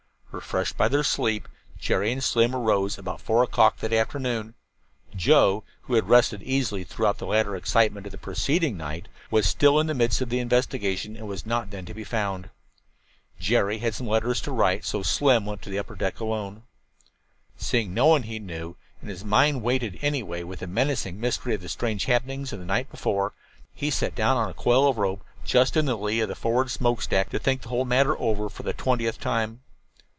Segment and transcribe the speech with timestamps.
[0.33, 1.45] Refreshed by their sleep,
[1.77, 4.53] Jerry and Slim arose about four o'clock that afternoon.
[5.13, 9.77] Joe, who had rested easily throughout the later excitement of the preceding night, was still
[9.77, 12.49] in the midst of the investigation and was not then to be found.
[13.41, 16.63] Jerry had some letters to write, so Slim went to the upper deck alone.
[17.57, 21.53] Seeing no one that he knew, and his mind weighted anyway with the menacing mystery
[21.55, 23.33] of the strange happenings of the night before,
[23.75, 26.71] he sat down on a coil of rope, just in the lee of the forward
[26.71, 29.59] smokestack, to think the whole matter over for the twentieth time.